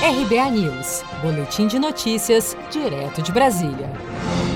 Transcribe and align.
RBA 0.00 0.50
News, 0.52 1.02
Boletim 1.20 1.66
de 1.66 1.76
Notícias, 1.76 2.56
direto 2.70 3.20
de 3.20 3.32
Brasília. 3.32 3.90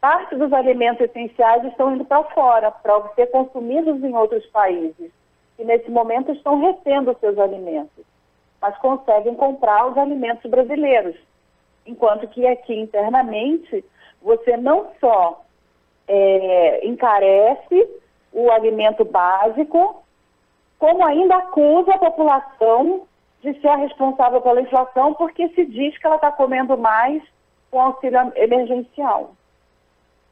parte 0.00 0.34
dos 0.34 0.52
alimentos 0.52 1.02
essenciais 1.02 1.64
estão 1.64 1.94
indo 1.94 2.04
para 2.04 2.24
fora, 2.24 2.70
para 2.70 3.08
ser 3.14 3.26
consumidos 3.30 4.02
em 4.02 4.14
outros 4.14 4.44
países, 4.46 5.12
que 5.56 5.64
nesse 5.64 5.90
momento 5.90 6.32
estão 6.32 6.58
retendo 6.60 7.16
seus 7.20 7.38
alimentos, 7.38 8.04
mas 8.60 8.76
conseguem 8.78 9.34
comprar 9.34 9.86
os 9.86 9.98
alimentos 9.98 10.50
brasileiros. 10.50 11.16
Enquanto 11.86 12.28
que 12.28 12.46
aqui 12.46 12.74
internamente, 12.74 13.84
você 14.22 14.56
não 14.56 14.88
só 15.00 15.42
é, 16.08 16.86
encarece 16.86 17.88
o 18.32 18.50
alimento 18.50 19.04
básico, 19.04 20.02
como 20.78 21.04
ainda 21.04 21.36
acusa 21.36 21.94
a 21.94 21.98
população 21.98 23.02
de 23.42 23.58
ser 23.60 23.74
responsável 23.76 24.40
pela 24.40 24.60
inflação, 24.60 25.14
porque 25.14 25.48
se 25.50 25.64
diz 25.66 25.96
que 25.98 26.06
ela 26.06 26.16
está 26.16 26.32
comendo 26.32 26.76
mais 26.76 27.22
com 27.70 27.80
auxílio 27.80 28.32
emergencial. 28.36 29.32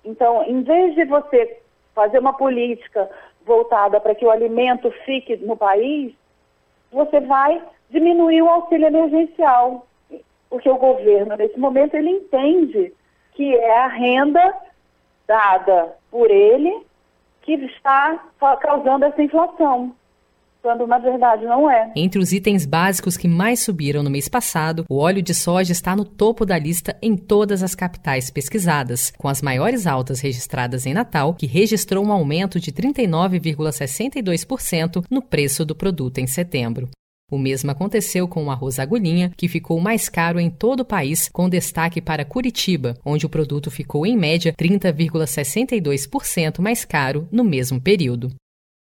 Então, 0.05 0.43
em 0.45 0.63
vez 0.63 0.95
de 0.95 1.05
você 1.05 1.61
fazer 1.95 2.19
uma 2.19 2.33
política 2.33 3.11
voltada 3.45 4.01
para 4.01 4.15
que 4.15 4.25
o 4.25 4.31
alimento 4.31 4.91
fique 5.05 5.37
no 5.37 5.57
país, 5.57 6.13
você 6.93 7.21
vai 7.21 7.63
diminuir 7.91 8.43
o 8.43 8.49
auxílio 8.49 8.87
emergencial, 8.87 9.87
porque 10.49 10.69
o 10.69 10.77
governo, 10.77 11.37
nesse 11.37 11.59
momento, 11.59 11.95
ele 11.95 12.11
entende 12.11 12.93
que 13.33 13.55
é 13.55 13.79
a 13.79 13.87
renda 13.89 14.55
dada 15.27 15.95
por 16.11 16.31
ele 16.31 16.87
que 17.43 17.55
está 17.55 18.23
causando 18.61 19.05
essa 19.05 19.23
inflação 19.23 19.95
quando 20.69 20.87
na 20.87 20.99
verdade 20.99 21.47
não 21.47 21.71
é. 21.71 21.91
Entre 21.97 22.19
os 22.19 22.31
itens 22.31 22.67
básicos 22.67 23.17
que 23.17 23.27
mais 23.27 23.61
subiram 23.61 24.03
no 24.03 24.11
mês 24.11 24.29
passado, 24.29 24.85
o 24.87 24.99
óleo 24.99 25.23
de 25.23 25.33
soja 25.33 25.73
está 25.73 25.97
no 25.97 26.05
topo 26.05 26.45
da 26.45 26.59
lista 26.59 26.95
em 27.01 27.17
todas 27.17 27.63
as 27.63 27.75
capitais 27.75 28.29
pesquisadas, 28.29 29.11
com 29.17 29.29
as 29.29 29.41
maiores 29.41 29.87
altas 29.87 30.21
registradas 30.21 30.85
em 30.85 30.93
Natal, 30.93 31.33
que 31.33 31.47
registrou 31.47 32.05
um 32.05 32.13
aumento 32.13 32.61
de 32.61 32.71
39,62% 32.71 35.07
no 35.11 35.23
preço 35.23 35.65
do 35.65 35.75
produto 35.75 36.19
em 36.19 36.27
setembro. 36.27 36.91
O 37.33 37.39
mesmo 37.39 37.71
aconteceu 37.71 38.29
com 38.29 38.45
o 38.45 38.51
arroz 38.51 38.79
agulhinha, 38.79 39.33
que 39.39 39.49
ficou 39.49 39.81
mais 39.81 40.11
caro 40.11 40.39
em 40.39 40.51
todo 40.51 40.81
o 40.81 40.85
país, 40.85 41.31
com 41.31 41.49
destaque 41.49 42.03
para 42.03 42.27
Curitiba, 42.27 42.95
onde 43.03 43.25
o 43.25 43.31
produto 43.31 43.71
ficou 43.71 44.05
em 44.05 44.19
média 44.19 44.53
30,62% 44.53 46.61
mais 46.61 46.85
caro 46.85 47.27
no 47.33 47.43
mesmo 47.43 47.81
período. 47.81 48.31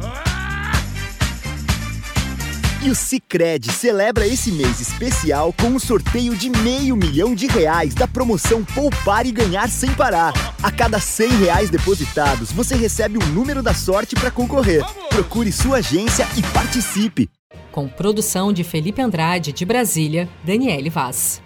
E 2.81 2.89
o 2.89 2.95
Cicred 2.95 3.71
celebra 3.73 4.25
esse 4.25 4.51
mês 4.51 4.79
especial 4.79 5.51
com 5.51 5.67
um 5.67 5.79
sorteio 5.79 6.33
de 6.33 6.49
meio 6.49 6.95
milhão 6.95 7.35
de 7.35 7.45
reais 7.45 7.93
da 7.93 8.07
promoção 8.07 8.63
Poupar 8.63 9.25
e 9.25 9.31
Ganhar 9.31 9.67
Sem 9.69 9.93
Parar. 9.93 10.31
A 10.63 10.71
cada 10.71 10.97
100 10.97 11.29
reais 11.39 11.69
depositados, 11.69 12.53
você 12.53 12.75
recebe 12.75 13.17
um 13.17 13.27
número 13.33 13.61
da 13.61 13.73
sorte 13.73 14.15
para 14.15 14.31
concorrer. 14.31 14.81
Procure 15.09 15.51
sua 15.51 15.77
agência 15.77 16.25
e 16.37 16.41
participe 16.53 17.29
com 17.71 17.87
produção 17.87 18.51
de 18.51 18.63
Felipe 18.63 19.01
Andrade 19.01 19.51
de 19.51 19.65
Brasília, 19.65 20.27
Daniele 20.43 20.89
Vaz. 20.89 21.41